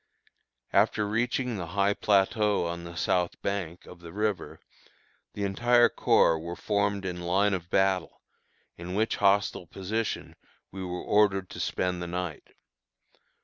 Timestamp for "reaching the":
1.07-1.67